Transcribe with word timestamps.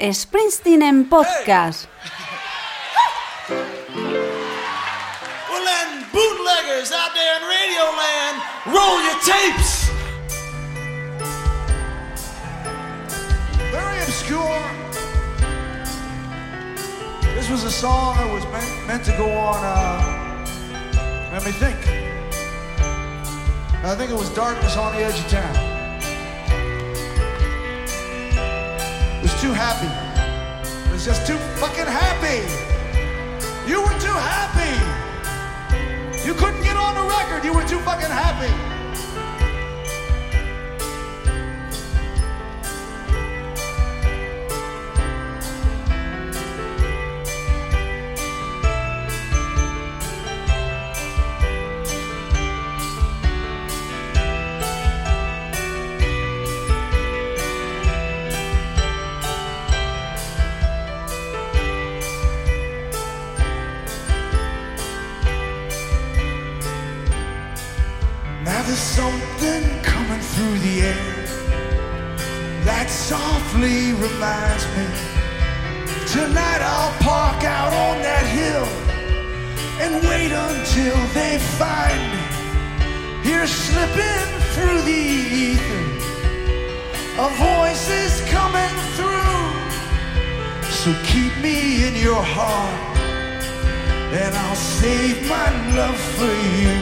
Springsteen 0.00 0.82
en 0.82 1.08
podcast. 1.08 1.86
Well 5.50 5.64
then, 5.64 6.06
bootleggers 6.12 6.92
out 6.92 7.12
there 7.14 7.36
in 7.36 7.42
Radio 7.42 7.84
Land, 8.00 8.36
roll 8.66 9.02
your 9.02 9.18
tapes! 9.20 9.90
Very 13.70 13.98
obscure. 14.02 14.62
This 17.34 17.50
was 17.50 17.64
a 17.64 17.70
song 17.70 18.16
that 18.16 18.32
was 18.32 18.44
meant, 18.52 18.86
meant 18.86 19.04
to 19.04 19.12
go 19.18 19.28
on, 19.30 19.58
uh, 19.62 21.30
let 21.32 21.44
me 21.44 21.50
think. 21.52 21.76
I 23.84 23.94
think 23.96 24.10
it 24.10 24.16
was 24.16 24.30
Darkness 24.34 24.76
on 24.76 24.94
the 24.94 25.02
Edge 25.02 25.18
of 25.18 25.28
Town. 25.28 25.69
Too 29.40 29.52
happy. 29.54 29.88
It 30.86 30.92
was 30.92 31.06
just 31.06 31.26
too 31.26 31.38
fucking 31.56 31.86
happy. 31.86 32.44
You 33.66 33.80
were 33.80 33.98
too 33.98 34.12
happy. 34.12 34.76
You 36.26 36.34
couldn't 36.34 36.62
get 36.62 36.76
on 36.76 36.94
the 36.94 37.08
record. 37.08 37.42
You 37.42 37.54
were 37.54 37.66
too 37.66 37.78
fucking 37.80 38.10
happy. 38.10 38.69
Reminds 74.00 74.64
me. 74.76 74.86
Tonight 76.08 76.62
I'll 76.64 76.94
park 77.04 77.44
out 77.44 77.72
on 77.86 78.00
that 78.00 78.24
hill 78.32 78.68
and 79.84 79.92
wait 80.08 80.32
until 80.32 80.96
they 81.12 81.36
find 81.60 82.00
me. 82.12 82.22
Here 83.22 83.46
slipping 83.46 84.28
through 84.54 84.80
the 84.88 85.02
ether, 85.48 85.84
a 87.20 87.28
voice 87.36 87.86
is 87.90 88.14
coming 88.30 88.74
through. 88.96 89.44
So 90.80 90.96
keep 91.04 91.36
me 91.44 91.86
in 91.86 91.94
your 91.96 92.22
heart, 92.22 92.96
and 94.16 94.34
I'll 94.34 94.62
save 94.80 95.28
my 95.28 95.48
love 95.76 96.00
for 96.16 96.34
you. 96.60 96.74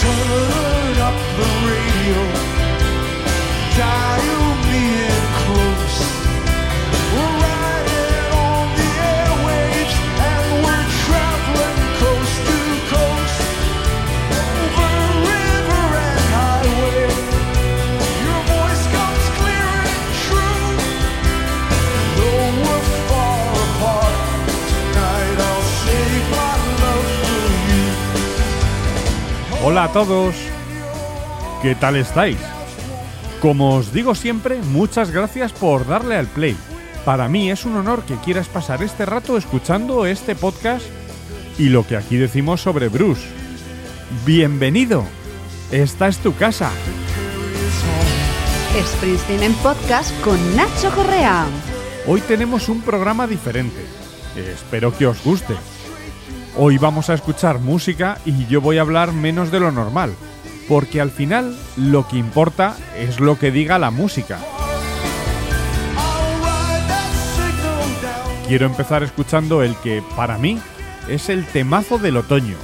Turn 0.00 0.96
up 1.08 1.18
the 1.38 1.48
radio. 1.70 2.20
Dial 3.76 4.54
me 4.68 4.82
in 5.04 5.25
Hola 29.76 29.84
a 29.84 29.92
todos, 29.92 30.34
¿qué 31.60 31.74
tal 31.74 31.96
estáis? 31.96 32.38
Como 33.42 33.76
os 33.76 33.92
digo 33.92 34.14
siempre, 34.14 34.56
muchas 34.62 35.10
gracias 35.10 35.52
por 35.52 35.86
darle 35.86 36.16
al 36.16 36.28
play. 36.28 36.56
Para 37.04 37.28
mí 37.28 37.50
es 37.50 37.66
un 37.66 37.76
honor 37.76 38.02
que 38.04 38.16
quieras 38.16 38.48
pasar 38.48 38.82
este 38.82 39.04
rato 39.04 39.36
escuchando 39.36 40.06
este 40.06 40.34
podcast 40.34 40.86
y 41.58 41.68
lo 41.68 41.86
que 41.86 41.98
aquí 41.98 42.16
decimos 42.16 42.62
sobre 42.62 42.88
Bruce. 42.88 43.20
Bienvenido, 44.24 45.04
esta 45.70 46.08
es 46.08 46.16
tu 46.20 46.34
casa. 46.34 46.70
Springsteen 48.82 49.42
en 49.42 49.52
podcast 49.56 50.18
con 50.22 50.56
Nacho 50.56 50.90
Correa. 50.94 51.44
Hoy 52.06 52.22
tenemos 52.22 52.70
un 52.70 52.80
programa 52.80 53.26
diferente. 53.26 53.84
Espero 54.36 54.96
que 54.96 55.06
os 55.06 55.22
guste. 55.22 55.54
Hoy 56.58 56.78
vamos 56.78 57.10
a 57.10 57.14
escuchar 57.14 57.58
música 57.58 58.16
y 58.24 58.46
yo 58.46 58.62
voy 58.62 58.78
a 58.78 58.80
hablar 58.80 59.12
menos 59.12 59.50
de 59.50 59.60
lo 59.60 59.72
normal, 59.72 60.14
porque 60.68 61.02
al 61.02 61.10
final 61.10 61.54
lo 61.76 62.08
que 62.08 62.16
importa 62.16 62.76
es 62.96 63.20
lo 63.20 63.38
que 63.38 63.50
diga 63.50 63.78
la 63.78 63.90
música. 63.90 64.38
Quiero 68.48 68.64
empezar 68.64 69.02
escuchando 69.02 69.62
el 69.62 69.76
que, 69.76 70.02
para 70.16 70.38
mí, 70.38 70.58
es 71.10 71.28
el 71.28 71.44
temazo 71.44 71.98
del 71.98 72.16
otoño. 72.16 72.56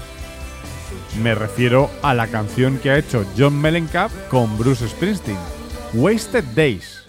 Me 1.23 1.35
refiero 1.35 1.91
a 2.03 2.15
la 2.15 2.29
canción 2.29 2.79
que 2.79 2.93
ha 2.93 2.99
hecho 2.99 3.27
John 3.37 3.61
Mellencamp 3.61 4.13
con 4.31 4.57
Bruce 4.57 4.89
Springsteen, 4.89 5.37
Wasted 5.93 6.45
Days. 6.55 7.02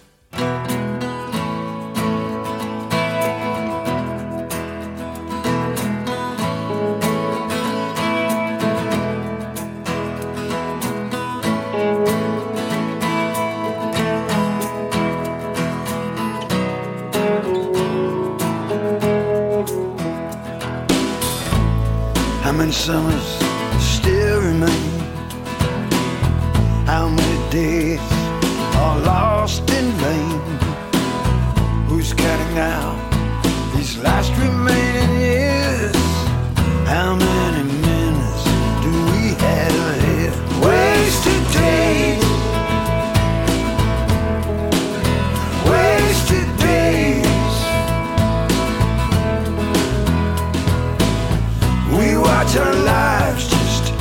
Our 52.56 52.74
lives 52.84 53.48
just 53.48 53.92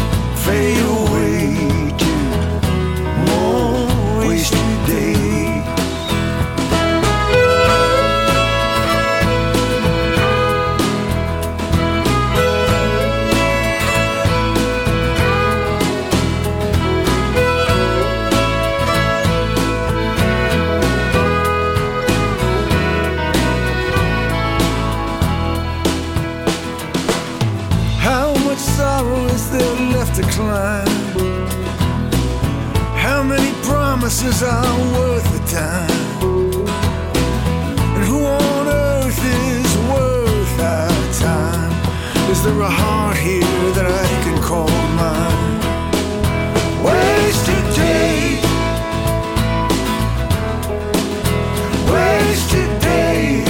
fade 0.46 0.83
Wasted 52.34 52.82
days. 52.82 53.48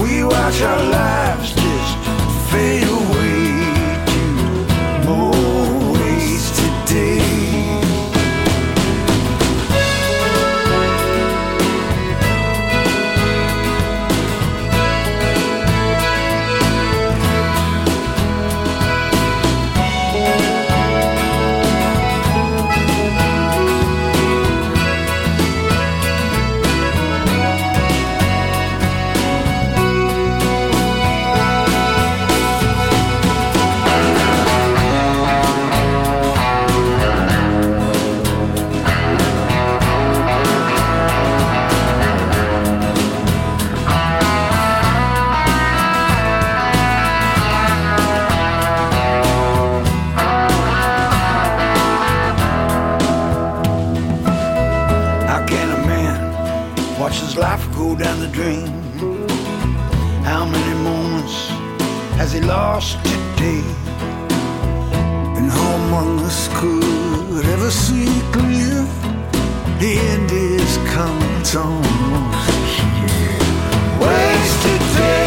We 0.00 0.24
watch 0.24 0.62
our 0.62 0.82
lives 0.90 1.35
down 57.98 58.20
the 58.20 58.28
drain. 58.28 58.66
How 60.22 60.44
many 60.44 60.74
moments 60.82 61.48
has 62.18 62.32
he 62.32 62.40
lost 62.40 62.98
today? 63.04 63.62
And 65.36 65.50
who 65.50 65.66
among 65.82 66.20
us 66.20 66.48
could 66.58 67.44
ever 67.46 67.70
see 67.70 68.20
clear? 68.32 68.84
The 69.80 69.98
end 70.12 70.30
is 70.30 70.76
coming, 70.94 71.40
it's 71.40 71.56
almost 71.56 72.80
here. 72.80 73.38
Wasted 74.00 74.80
days. 74.96 75.25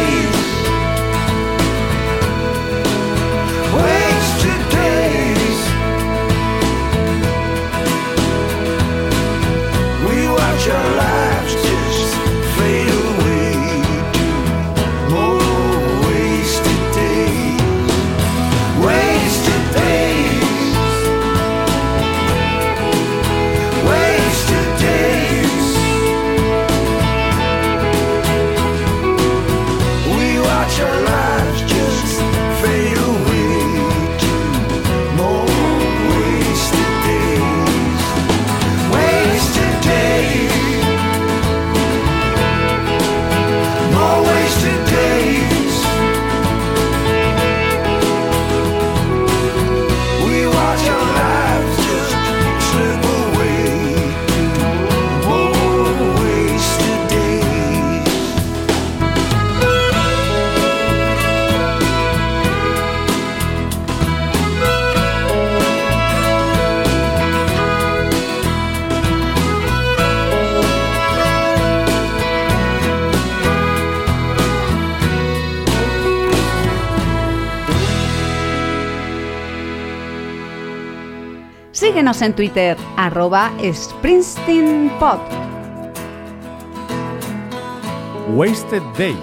Síguenos 82.20 82.22
en 82.22 82.36
Twitter, 82.36 82.76
arroba 82.98 83.50
SpringsteenPod. 83.62 85.20
Wasted 88.34 88.82
Days. 88.98 89.16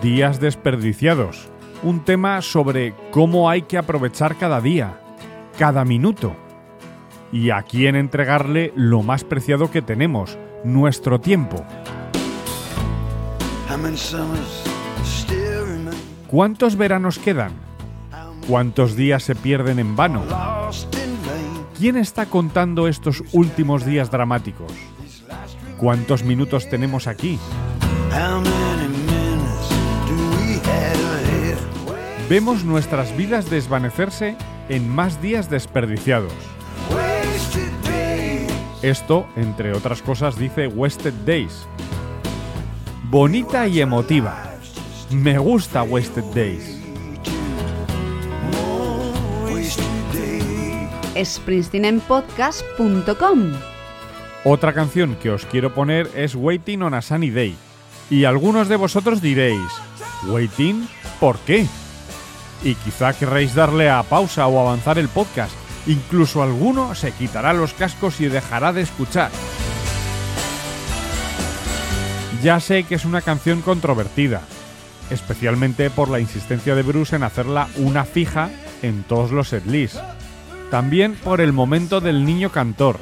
Días 0.00 0.40
desperdiciados. 0.40 1.50
Un 1.82 2.02
tema 2.02 2.40
sobre 2.40 2.94
cómo 3.10 3.50
hay 3.50 3.62
que 3.62 3.76
aprovechar 3.76 4.36
cada 4.36 4.62
día, 4.62 4.98
cada 5.58 5.84
minuto. 5.84 6.34
Y 7.32 7.50
a 7.50 7.62
quién 7.62 7.96
entregarle 7.96 8.72
lo 8.76 9.02
más 9.02 9.22
preciado 9.22 9.70
que 9.70 9.82
tenemos, 9.82 10.38
nuestro 10.64 11.20
tiempo. 11.20 11.62
¿Cuántos 16.28 16.76
veranos 16.76 17.18
quedan? 17.18 17.52
¿Cuántos 18.48 18.96
días 18.96 19.22
se 19.22 19.34
pierden 19.34 19.78
en 19.78 19.96
vano? 19.96 20.22
¿Quién 21.80 21.96
está 21.96 22.26
contando 22.26 22.88
estos 22.88 23.24
últimos 23.32 23.86
días 23.86 24.10
dramáticos? 24.10 24.70
¿Cuántos 25.78 26.24
minutos 26.24 26.68
tenemos 26.68 27.06
aquí? 27.06 27.38
Vemos 32.28 32.64
nuestras 32.64 33.16
vidas 33.16 33.48
desvanecerse 33.48 34.36
en 34.68 34.90
más 34.90 35.22
días 35.22 35.48
desperdiciados. 35.48 36.34
Esto, 38.82 39.26
entre 39.36 39.72
otras 39.72 40.02
cosas, 40.02 40.36
dice 40.36 40.66
Wasted 40.66 41.14
Days. 41.24 41.66
Bonita 43.04 43.66
y 43.66 43.80
emotiva. 43.80 44.52
Me 45.10 45.38
gusta 45.38 45.82
Wasted 45.82 46.24
Days. 46.34 46.79
Days. 51.20 51.28
springsteenenpodcast.com. 51.28 53.52
Otra 54.44 54.72
canción 54.72 55.16
que 55.16 55.30
os 55.30 55.44
quiero 55.46 55.74
poner 55.74 56.10
es 56.14 56.34
Waiting 56.34 56.82
on 56.82 56.94
a 56.94 57.02
Sunny 57.02 57.30
Day. 57.30 57.56
Y 58.08 58.24
algunos 58.24 58.68
de 58.68 58.76
vosotros 58.76 59.20
diréis, 59.20 59.60
¿Waiting? 60.26 60.88
¿Por 61.20 61.38
qué? 61.40 61.66
Y 62.64 62.74
quizá 62.74 63.12
querréis 63.12 63.54
darle 63.54 63.90
a 63.90 64.02
pausa 64.02 64.46
o 64.46 64.60
avanzar 64.60 64.98
el 64.98 65.08
podcast. 65.08 65.52
Incluso 65.86 66.42
alguno 66.42 66.94
se 66.94 67.12
quitará 67.12 67.52
los 67.52 67.74
cascos 67.74 68.20
y 68.20 68.28
dejará 68.28 68.72
de 68.72 68.82
escuchar. 68.82 69.30
Ya 72.42 72.58
sé 72.60 72.84
que 72.84 72.94
es 72.94 73.04
una 73.04 73.20
canción 73.20 73.60
controvertida, 73.60 74.40
especialmente 75.10 75.90
por 75.90 76.08
la 76.08 76.20
insistencia 76.20 76.74
de 76.74 76.82
Bruce 76.82 77.16
en 77.16 77.22
hacerla 77.22 77.68
una 77.76 78.04
fija 78.04 78.50
en 78.82 79.02
todos 79.02 79.30
los 79.30 79.48
setlists. 79.48 80.00
También 80.70 81.16
por 81.16 81.40
el 81.40 81.52
momento 81.52 82.00
del 82.00 82.24
niño 82.24 82.50
cantor. 82.50 83.00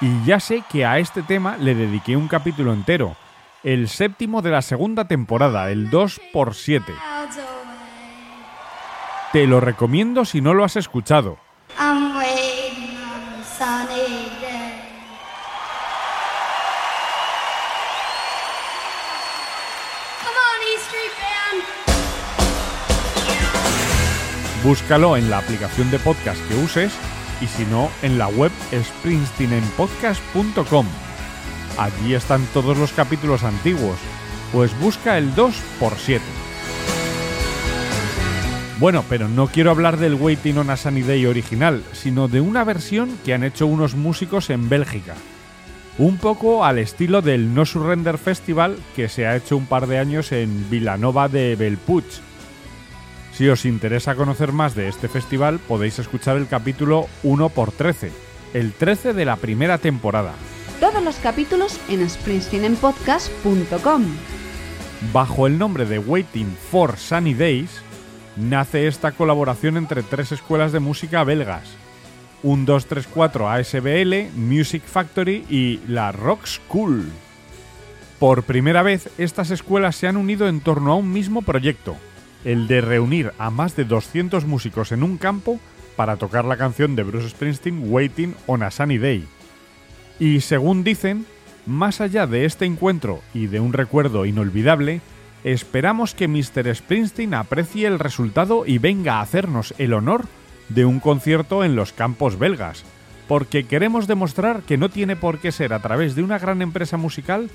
Y 0.00 0.24
ya 0.24 0.38
sé 0.38 0.62
que 0.70 0.86
a 0.86 0.98
este 0.98 1.22
tema 1.22 1.56
le 1.56 1.74
dediqué 1.74 2.16
un 2.16 2.28
capítulo 2.28 2.72
entero, 2.72 3.16
el 3.64 3.88
séptimo 3.88 4.42
de 4.42 4.50
la 4.50 4.62
segunda 4.62 5.08
temporada, 5.08 5.70
el 5.70 5.90
2x7. 5.90 6.84
Clouds 6.84 7.38
away. 7.38 7.58
Te 9.32 9.46
lo 9.46 9.60
recomiendo 9.60 10.24
si 10.24 10.40
no 10.40 10.54
lo 10.54 10.64
has 10.64 10.76
escuchado. 10.76 11.38
Búscalo 24.64 25.16
en 25.16 25.30
la 25.30 25.38
aplicación 25.38 25.88
de 25.90 25.98
podcast 26.00 26.40
que 26.48 26.56
uses 26.56 26.92
y 27.40 27.46
si 27.46 27.64
no, 27.66 27.88
en 28.02 28.18
la 28.18 28.26
web 28.26 28.50
springsteenenpodcast.com. 28.72 30.86
Allí 31.78 32.14
están 32.14 32.44
todos 32.52 32.76
los 32.76 32.90
capítulos 32.92 33.44
antiguos, 33.44 33.96
pues 34.52 34.76
busca 34.80 35.16
el 35.16 35.32
2x7. 35.36 36.18
Bueno, 38.80 39.04
pero 39.08 39.28
no 39.28 39.46
quiero 39.46 39.70
hablar 39.70 39.96
del 39.96 40.14
Waiting 40.14 40.58
on 40.58 40.70
a 40.70 40.76
Sunny 40.76 41.02
Day 41.02 41.24
original, 41.26 41.84
sino 41.92 42.26
de 42.26 42.40
una 42.40 42.64
versión 42.64 43.16
que 43.24 43.34
han 43.34 43.44
hecho 43.44 43.68
unos 43.68 43.94
músicos 43.94 44.50
en 44.50 44.68
Bélgica. 44.68 45.14
Un 45.98 46.16
poco 46.16 46.64
al 46.64 46.78
estilo 46.78 47.22
del 47.22 47.54
No 47.54 47.64
Surrender 47.64 48.18
Festival 48.18 48.76
que 48.94 49.08
se 49.08 49.26
ha 49.26 49.34
hecho 49.36 49.56
un 49.56 49.66
par 49.66 49.88
de 49.88 49.98
años 49.98 50.30
en 50.32 50.68
Vilanova 50.70 51.28
de 51.28 51.56
Belpuig. 51.56 52.04
Si 53.38 53.48
os 53.48 53.64
interesa 53.66 54.16
conocer 54.16 54.50
más 54.50 54.74
de 54.74 54.88
este 54.88 55.06
festival, 55.06 55.60
podéis 55.60 56.00
escuchar 56.00 56.36
el 56.36 56.48
capítulo 56.48 57.06
1x13, 57.22 58.10
el 58.52 58.72
13 58.72 59.12
de 59.12 59.24
la 59.24 59.36
primera 59.36 59.78
temporada. 59.78 60.32
Todos 60.80 61.00
los 61.04 61.14
capítulos 61.18 61.78
en 61.88 62.10
springsteenenpodcast.com. 62.10 64.06
Bajo 65.12 65.46
el 65.46 65.56
nombre 65.56 65.86
de 65.86 66.00
Waiting 66.00 66.52
for 66.68 66.96
Sunny 66.96 67.34
Days, 67.34 67.80
nace 68.36 68.88
esta 68.88 69.12
colaboración 69.12 69.76
entre 69.76 70.02
tres 70.02 70.32
escuelas 70.32 70.72
de 70.72 70.80
música 70.80 71.22
belgas. 71.22 71.76
Un 72.42 72.64
234 72.64 73.48
ASBL, 73.48 74.32
Music 74.34 74.82
Factory 74.84 75.44
y 75.48 75.78
la 75.86 76.10
Rock 76.10 76.44
School. 76.44 77.08
Por 78.18 78.42
primera 78.42 78.82
vez, 78.82 79.08
estas 79.16 79.52
escuelas 79.52 79.94
se 79.94 80.08
han 80.08 80.16
unido 80.16 80.48
en 80.48 80.58
torno 80.58 80.90
a 80.90 80.96
un 80.96 81.12
mismo 81.12 81.42
proyecto, 81.42 81.96
el 82.44 82.68
de 82.68 82.80
reunir 82.80 83.32
a 83.38 83.50
más 83.50 83.76
de 83.76 83.84
200 83.84 84.44
músicos 84.46 84.92
en 84.92 85.02
un 85.02 85.18
campo 85.18 85.60
para 85.96 86.16
tocar 86.16 86.44
la 86.44 86.56
canción 86.56 86.94
de 86.96 87.02
Bruce 87.02 87.30
Springsteen 87.30 87.90
Waiting 87.92 88.34
on 88.46 88.62
a 88.62 88.70
Sunny 88.70 88.98
Day. 88.98 89.26
Y 90.20 90.40
según 90.40 90.84
dicen, 90.84 91.26
más 91.66 92.00
allá 92.00 92.26
de 92.26 92.44
este 92.44 92.64
encuentro 92.64 93.20
y 93.34 93.46
de 93.46 93.60
un 93.60 93.72
recuerdo 93.72 94.24
inolvidable, 94.24 95.00
esperamos 95.44 96.14
que 96.14 96.28
Mr. 96.28 96.74
Springsteen 96.74 97.34
aprecie 97.34 97.86
el 97.86 97.98
resultado 97.98 98.64
y 98.66 98.78
venga 98.78 99.16
a 99.16 99.20
hacernos 99.20 99.74
el 99.78 99.92
honor 99.92 100.26
de 100.68 100.84
un 100.84 101.00
concierto 101.00 101.64
en 101.64 101.76
los 101.76 101.92
campos 101.92 102.38
belgas, 102.38 102.84
porque 103.26 103.64
queremos 103.64 104.06
demostrar 104.06 104.62
que 104.62 104.78
no 104.78 104.88
tiene 104.88 105.16
por 105.16 105.38
qué 105.38 105.52
ser 105.52 105.72
a 105.72 105.80
través 105.80 106.14
de 106.14 106.22
una 106.22 106.38
gran 106.38 106.62
empresa 106.62 106.96
musical 106.96 107.50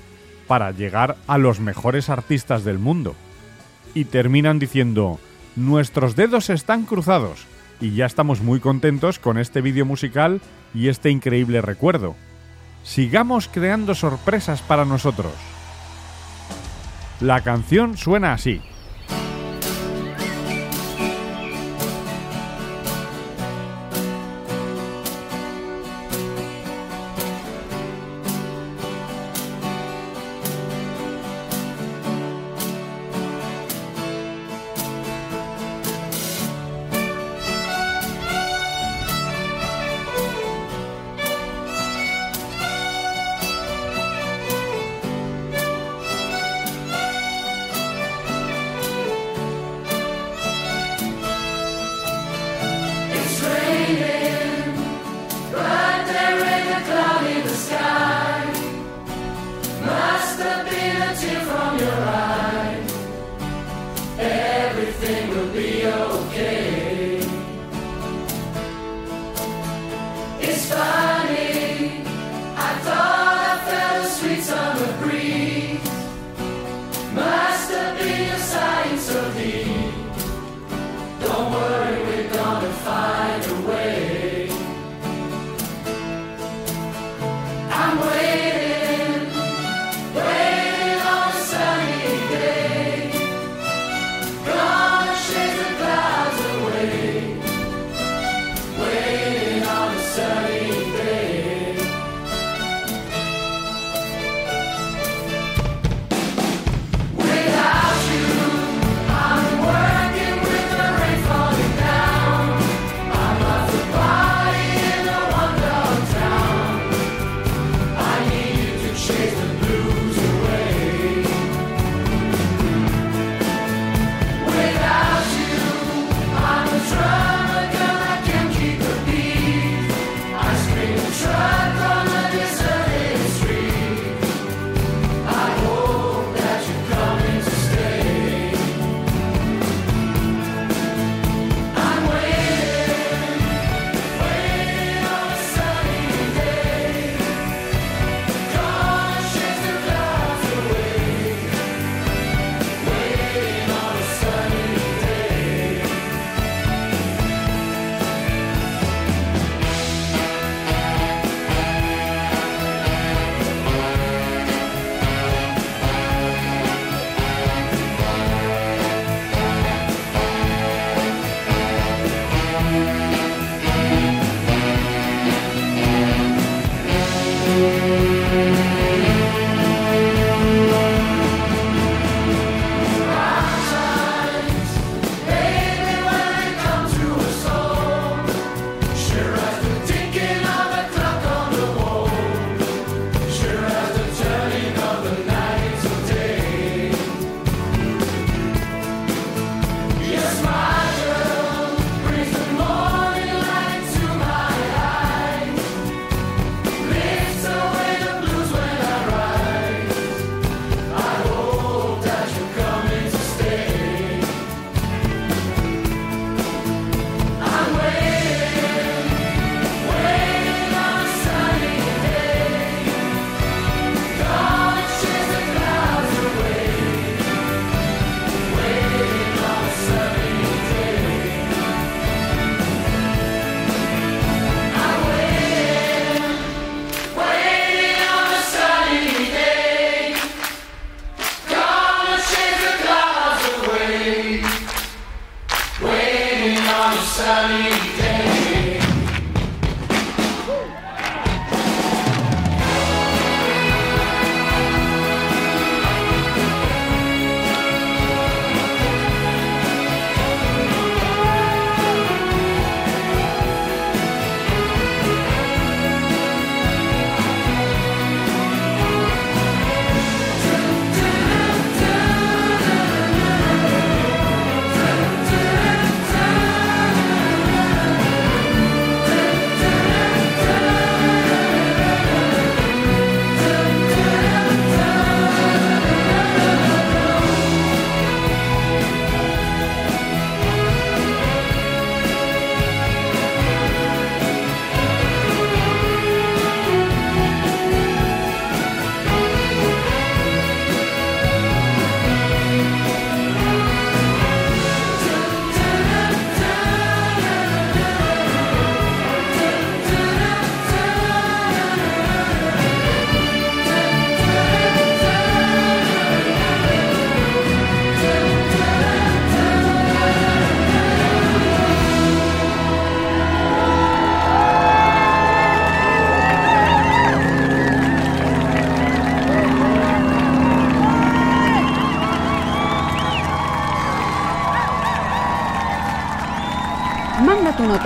para 0.46 0.70
llegar 0.70 1.16
a 1.26 1.38
los 1.38 1.60
mejores 1.60 2.08
artistas 2.08 2.64
del 2.64 2.78
mundo. 2.78 3.14
Y 3.94 4.04
terminan 4.06 4.58
diciendo, 4.58 5.20
nuestros 5.56 6.16
dedos 6.16 6.50
están 6.50 6.84
cruzados, 6.84 7.46
y 7.80 7.94
ya 7.94 8.06
estamos 8.06 8.40
muy 8.40 8.60
contentos 8.60 9.18
con 9.18 9.38
este 9.38 9.60
vídeo 9.60 9.84
musical 9.84 10.40
y 10.74 10.88
este 10.88 11.10
increíble 11.10 11.60
recuerdo. 11.60 12.16
Sigamos 12.82 13.48
creando 13.48 13.94
sorpresas 13.94 14.62
para 14.62 14.84
nosotros. 14.84 15.32
La 17.20 17.42
canción 17.42 17.96
suena 17.96 18.32
así. 18.32 18.60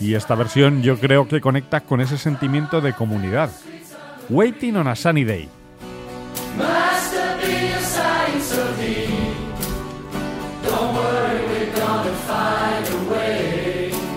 Y 0.00 0.14
esta 0.14 0.34
versión 0.34 0.82
yo 0.82 0.98
creo 0.98 1.26
que 1.26 1.40
conecta 1.40 1.80
con 1.80 2.00
ese 2.00 2.18
sentimiento 2.18 2.80
de 2.80 2.92
comunidad. 2.92 3.50
Waiting 4.28 4.76
on 4.76 4.88
a 4.88 4.96
Sunny 4.96 5.24
Day. 5.24 5.48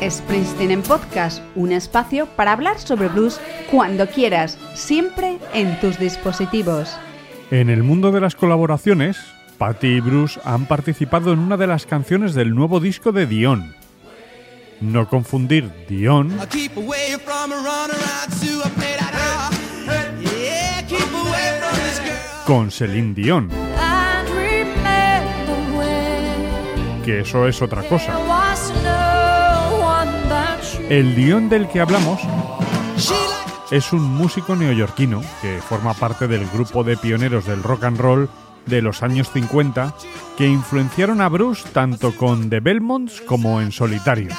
Springsteen 0.10 0.72
en 0.72 0.82
Podcast, 0.82 1.44
un 1.56 1.72
espacio 1.72 2.26
para 2.36 2.54
hablar 2.54 2.80
sobre 2.80 3.10
blues 3.10 3.40
cuando 3.70 4.08
quieras, 4.08 4.58
siempre 4.74 5.38
en 5.54 5.80
tus 5.80 6.00
dispositivos. 6.00 6.98
En 7.52 7.70
el 7.70 7.84
mundo 7.84 8.12
de 8.12 8.22
las 8.22 8.36
colaboraciones, 8.36 9.20
Patty 9.58 9.88
y 9.88 10.00
Bruce 10.00 10.40
han 10.44 10.66
participado 10.66 11.34
en 11.34 11.40
una 11.40 11.58
de 11.58 11.68
las 11.68 11.86
canciones 11.86 12.34
del 12.34 12.56
nuevo 12.56 12.80
disco 12.80 13.12
de 13.12 13.28
Dion. 13.28 13.76
No 14.82 15.08
confundir 15.08 15.70
Dion. 15.88 16.38
Con 22.46 22.72
Celine 22.72 23.14
Dion, 23.14 23.50
que 27.06 27.20
eso 27.20 27.48
es 27.48 27.62
otra 27.62 27.84
cosa. 27.84 28.14
El 30.90 31.16
Dion 31.16 31.50
del 31.50 31.68
que 31.68 31.82
hablamos 31.82 32.20
es 33.72 33.94
un 33.94 34.02
músico 34.02 34.56
neoyorquino 34.56 35.22
que 35.42 35.62
forma 35.62 35.94
parte 35.94 36.28
del 36.28 36.48
grupo 36.50 36.84
de 36.84 36.98
pioneros 36.98 37.46
del 37.46 37.62
rock 37.62 37.84
and 37.84 38.00
roll 38.00 38.30
de 38.66 38.82
los 38.82 39.04
años 39.04 39.30
50 39.32 39.96
que 40.38 40.48
influenciaron 40.48 41.22
a 41.22 41.30
Bruce 41.30 41.68
tanto 41.74 42.16
con 42.16 42.50
The 42.50 42.60
Belmonts 42.60 43.22
como 43.22 43.62
en 43.62 43.72
solitario. 43.72 44.30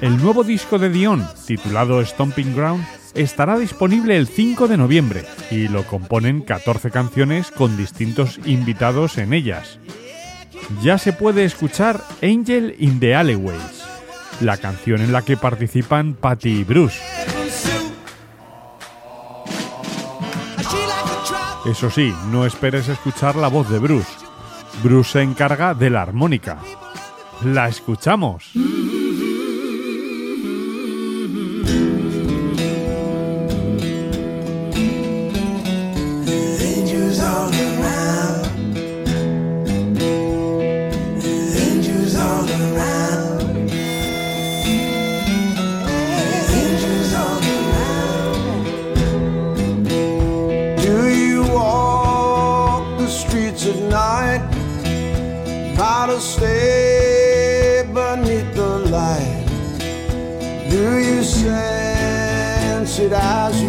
El 0.00 0.18
nuevo 0.18 0.44
disco 0.44 0.78
de 0.78 0.90
Dion, 0.90 1.26
titulado 1.46 2.04
Stomping 2.04 2.54
Ground, 2.54 2.84
estará 3.14 3.58
disponible 3.58 4.16
el 4.16 4.26
5 4.26 4.68
de 4.68 4.76
noviembre 4.76 5.24
y 5.50 5.68
lo 5.68 5.86
componen 5.86 6.42
14 6.42 6.90
canciones 6.90 7.50
con 7.50 7.76
distintos 7.76 8.38
invitados 8.44 9.18
en 9.18 9.32
ellas. 9.32 9.78
Ya 10.82 10.98
se 10.98 11.12
puede 11.12 11.44
escuchar 11.44 12.02
Angel 12.22 12.74
in 12.78 13.00
the 13.00 13.14
Alleyways, 13.14 13.84
la 14.40 14.56
canción 14.56 15.00
en 15.00 15.12
la 15.12 15.22
que 15.22 15.36
participan 15.36 16.14
Patty 16.14 16.60
y 16.60 16.64
Bruce. 16.64 17.00
Eso 21.64 21.90
sí, 21.90 22.14
no 22.30 22.44
esperes 22.44 22.88
escuchar 22.88 23.36
la 23.36 23.48
voz 23.48 23.70
de 23.70 23.78
Bruce. 23.78 24.10
Bruce 24.82 25.12
se 25.12 25.22
encarga 25.22 25.72
de 25.72 25.88
la 25.88 26.02
armónica. 26.02 26.58
La 27.42 27.68
escuchamos. 27.68 28.52
Streets 53.74 53.90
at 53.90 53.90
night? 53.90 55.74
Try 55.74 56.06
to 56.06 56.20
stay 56.20 57.82
beneath 57.92 58.54
the 58.54 58.78
light. 58.90 59.46
Do 60.70 60.98
you 60.98 61.22
sense 61.22 62.98
it 62.98 63.12
as 63.12 63.62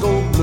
走。 0.00 0.33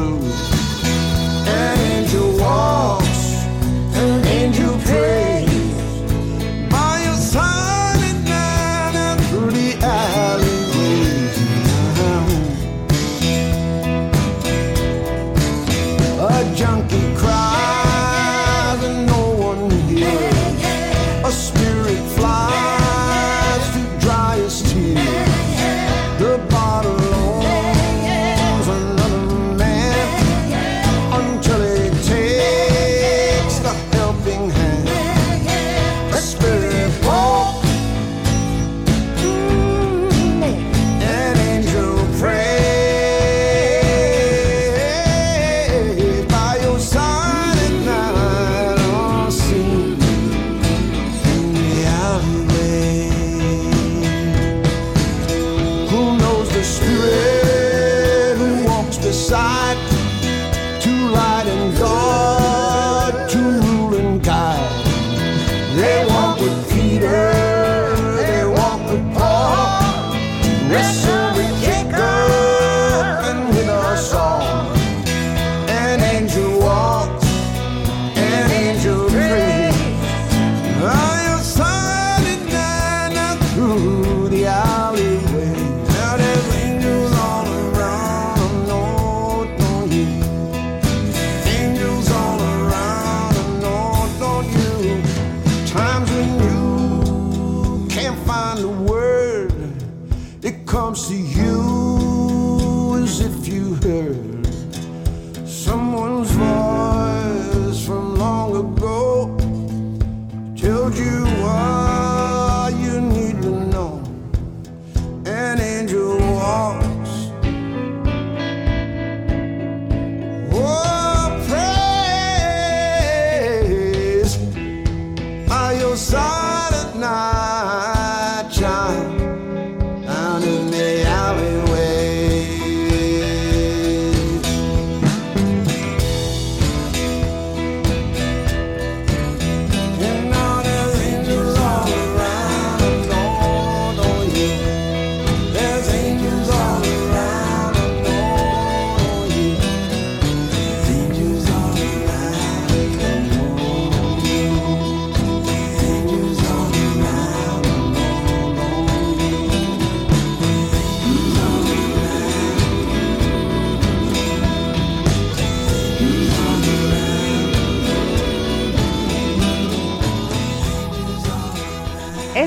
Spirit. 56.82 57.21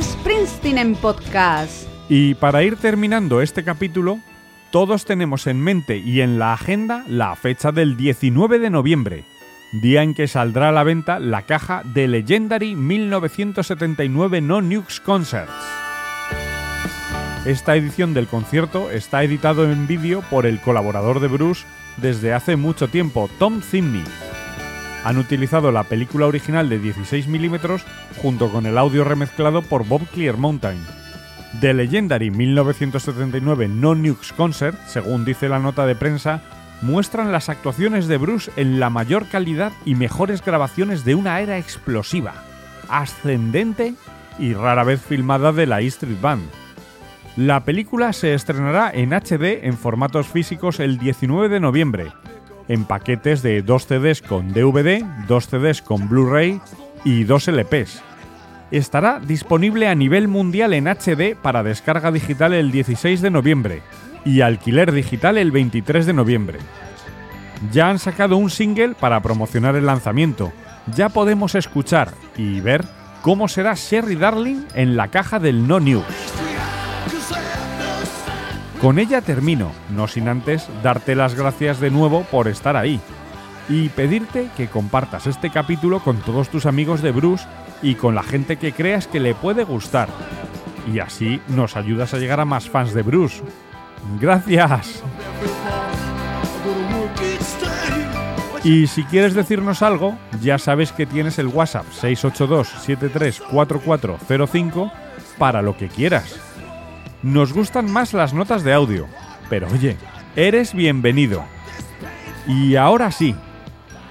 Springsteen 0.01 0.79
en 0.79 0.95
podcast. 0.97 1.89
Y 2.09 2.35
para 2.35 2.63
ir 2.63 2.77
terminando 2.77 3.41
este 3.41 3.63
capítulo, 3.65 4.19
todos 4.71 5.05
tenemos 5.05 5.47
en 5.47 5.61
mente 5.61 5.99
y 5.99 6.21
en 6.21 6.39
la 6.39 6.53
agenda 6.53 7.05
la 7.07 7.37
fecha 7.37 7.71
del 7.71 7.97
19 7.97 8.59
de 8.59 8.71
noviembre, 8.71 9.25
día 9.73 10.03
en 10.03 10.15
que 10.15 10.27
saldrá 10.27 10.71
a 10.71 10.73
la 10.73 10.83
venta 10.83 11.21
la 11.21 11.43
caja 11.43 11.83
de 11.85 12.09
Legendary 12.09 12.75
1979 12.75 14.41
No 14.41 14.61
Nukes 14.63 15.01
Concerts. 15.01 15.53
Esta 17.47 17.77
edición 17.77 18.15
del 18.15 18.27
concierto 18.27 18.91
está 18.91 19.23
editado 19.23 19.71
en 19.71 19.87
vídeo 19.87 20.23
por 20.31 20.47
el 20.47 20.61
colaborador 20.61 21.21
de 21.21 21.29
Bruce 21.29 21.67
desde 21.99 22.33
hace 22.33 22.57
mucho 22.57 22.89
tiempo, 22.89 23.29
Tom 23.39 23.61
Zimney. 23.61 24.05
Han 25.05 25.19
utilizado 25.19 25.71
la 25.71 25.85
película 25.85 26.27
original 26.27 26.69
de 26.69 26.79
16 26.79 27.29
milímetros 27.29 27.85
junto 28.23 28.51
con 28.51 28.65
el 28.65 28.79
audio 28.79 29.05
remezclado 29.05 29.61
por 29.63 29.87
Bob 29.87 30.07
Clearmountain. 30.09 30.79
The 31.61 31.75
Legendary 31.75 32.31
1979 32.31 33.69
No 33.69 33.95
Nukes 33.95 34.33
Concert, 34.33 34.79
según 34.87 35.25
dice 35.25 35.49
la 35.49 35.59
nota 35.59 35.87
de 35.87 35.95
prensa, 35.95 36.43
muestran 36.83 37.33
las 37.33 37.49
actuaciones 37.49 38.09
de 38.09 38.17
Bruce 38.17 38.51
en 38.57 38.81
la 38.81 38.91
mayor 38.91 39.27
calidad 39.29 39.73
y 39.85 39.95
mejores 39.95 40.45
grabaciones 40.45 41.05
de 41.05 41.15
una 41.15 41.41
era 41.41 41.59
explosiva, 41.59 42.35
ascendente 42.89 43.95
y 44.39 44.55
rara 44.55 44.85
vez 44.85 45.01
filmada 45.01 45.53
de 45.53 45.67
la 45.67 45.81
E 45.81 45.87
Street 45.87 46.21
Band. 46.21 46.45
La 47.37 47.65
película 47.65 48.13
se 48.13 48.35
estrenará 48.35 48.91
en 48.93 49.13
HD 49.13 49.67
en 49.67 49.77
formatos 49.77 50.29
físicos 50.29 50.81
el 50.81 50.99
19 50.99 51.49
de 51.49 51.61
noviembre, 51.61 52.13
en 52.69 52.85
paquetes 52.85 53.43
de 53.43 53.63
2 53.63 53.87
CDs 53.87 54.23
con 54.23 54.53
DVD, 54.53 55.05
2 55.29 55.47
CDs 55.47 55.83
con 55.83 56.09
Blu-ray 56.09 56.61
y 57.05 57.25
2 57.25 57.49
LPs. 57.49 58.03
Estará 58.71 59.21
disponible 59.21 59.89
a 59.89 59.95
nivel 59.95 60.29
mundial 60.29 60.73
en 60.73 60.87
HD 60.87 61.37
para 61.41 61.63
descarga 61.63 62.11
digital 62.11 62.53
el 62.53 62.71
16 62.73 63.21
de 63.21 63.31
noviembre 63.31 63.83
y 64.25 64.41
alquiler 64.41 64.93
digital 64.93 65.39
el 65.39 65.53
23 65.53 66.07
de 66.07 66.13
noviembre. 66.13 66.59
Ya 67.73 67.89
han 67.89 67.99
sacado 67.99 68.37
un 68.37 68.51
single 68.51 68.95
para 68.95 69.21
promocionar 69.21 69.77
el 69.77 69.87
lanzamiento. 69.87 70.53
Ya 70.95 71.09
podemos 71.09 71.55
escuchar 71.55 72.13
y 72.37 72.61
ver 72.61 72.85
cómo 73.23 73.49
será 73.49 73.75
Sherry 73.75 74.17
Darling 74.17 74.65
en 74.75 74.97
la 74.97 75.09
caja 75.09 75.39
del 75.39 75.67
No 75.67 75.81
News. 75.81 76.44
Con 78.85 78.99
ella 78.99 79.23
termino, 79.23 79.73
no 79.89 80.07
sin 80.07 80.29
antes 80.29 80.69
darte 80.83 81.15
las 81.15 81.35
gracias 81.35 81.81
de 81.81 81.91
nuevo 81.91 82.25
por 82.25 82.49
estar 82.49 82.77
ahí 82.77 83.01
y 83.67 83.89
pedirte 83.89 84.51
que 84.59 84.69
compartas 84.69 85.27
este 85.27 85.49
capítulo 85.49 86.01
con 86.01 86.19
todos 86.19 86.51
tus 86.51 86.67
amigos 86.67 87.01
de 87.01 87.11
Bruce 87.11 87.47
y 87.81 87.95
con 87.95 88.15
la 88.15 88.23
gente 88.23 88.59
que 88.59 88.75
creas 88.75 89.07
que 89.07 89.21
le 89.21 89.35
puede 89.35 89.65
gustar. 89.65 90.11
Y 90.93 90.99
así 90.99 91.41
nos 91.49 91.77
ayudas 91.77 92.13
a 92.13 92.19
llegar 92.19 92.41
a 92.41 92.45
más 92.45 92.69
fans 92.69 92.93
de 92.93 93.01
Bruce. 93.01 93.43
Gracias. 94.21 95.03
Y 98.65 98.87
si 98.87 99.05
quieres 99.05 99.33
decirnos 99.33 99.81
algo, 99.81 100.15
ya 100.43 100.59
sabes 100.59 100.93
que 100.93 101.07
tienes 101.07 101.39
el 101.39 101.47
WhatsApp 101.47 101.87
682-734405 102.03 104.93
para 105.39 105.63
lo 105.63 105.75
que 105.75 105.89
quieras. 105.89 106.39
Nos 107.25 107.55
gustan 107.55 107.91
más 107.91 108.13
las 108.13 108.35
notas 108.35 108.65
de 108.65 108.75
audio, 108.75 109.07
pero 109.49 109.67
oye, 109.69 109.97
eres 110.37 110.75
bienvenido. 110.75 111.43
Y 112.47 112.77
ahora 112.77 113.11
sí, 113.11 113.35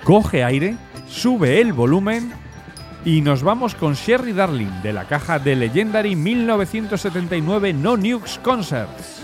coge 0.04 0.44
aire, 0.44 0.78
sube 1.08 1.62
el 1.62 1.74
volumen 1.74 2.34
y 3.06 3.22
nos 3.22 3.44
vamos 3.44 3.76
con 3.76 3.94
Sherry 3.94 4.34
Darling 4.34 4.82
de 4.82 4.94
la 4.94 5.06
caja 5.06 5.38
de 5.38 5.56
Legendary 5.56 6.16
1979 6.16 7.74
No 7.74 7.98
Nukes 7.98 8.40
Concerts. 8.42 9.23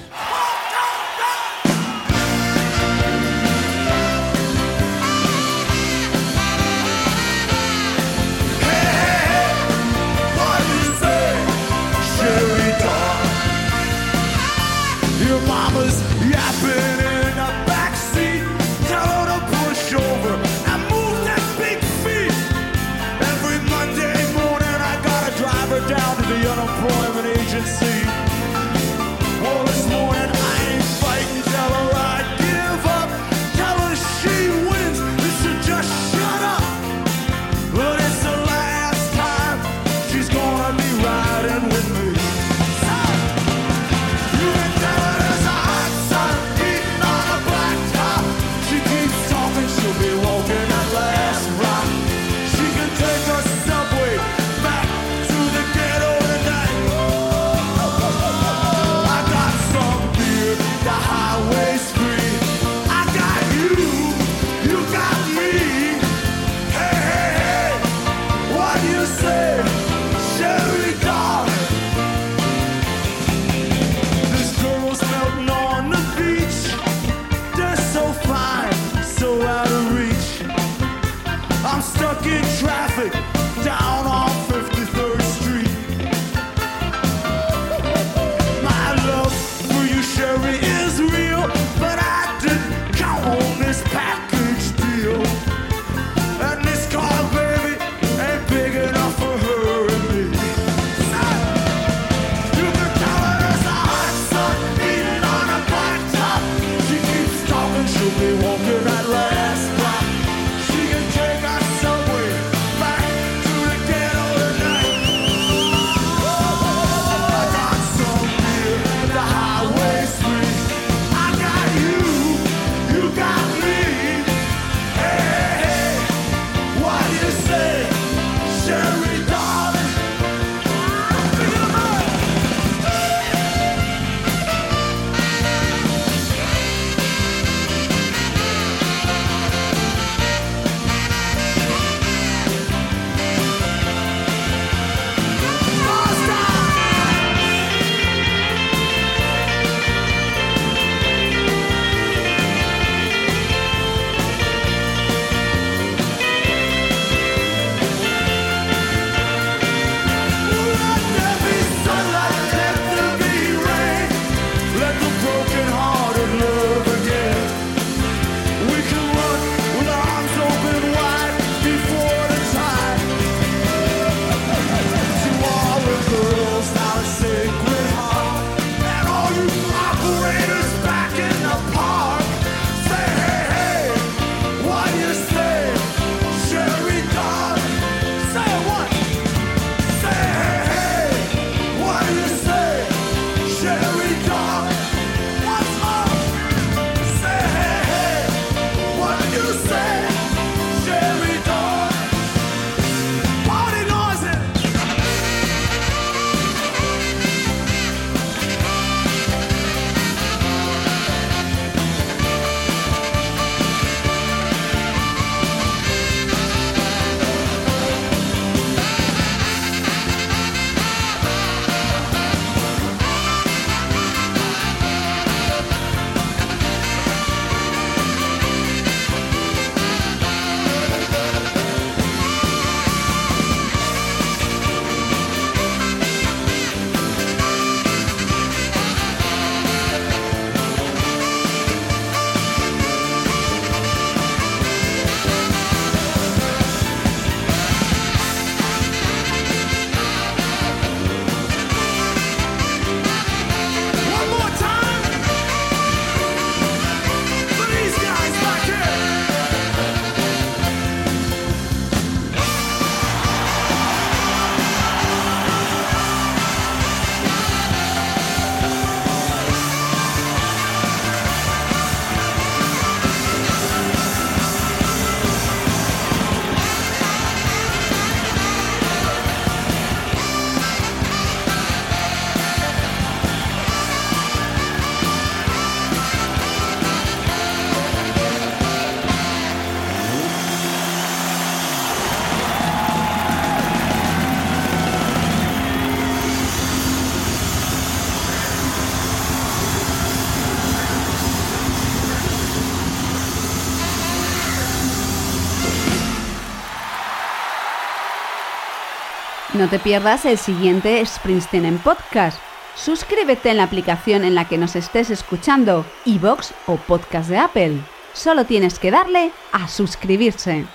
No 309.59 309.67
te 309.67 309.77
pierdas 309.77 310.23
el 310.23 310.37
siguiente 310.37 311.05
Springsteen 311.05 311.65
en 311.65 311.79
podcast. 311.79 312.39
Suscríbete 312.77 313.49
en 313.49 313.57
la 313.57 313.63
aplicación 313.63 314.23
en 314.23 314.33
la 314.33 314.47
que 314.47 314.57
nos 314.57 314.77
estés 314.77 315.09
escuchando, 315.09 315.85
iVoox 316.05 316.53
o 316.65 316.77
podcast 316.77 317.29
de 317.29 317.39
Apple. 317.39 317.81
Solo 318.13 318.45
tienes 318.45 318.79
que 318.79 318.89
darle 318.89 319.33
a 319.51 319.67
suscribirse. 319.67 320.65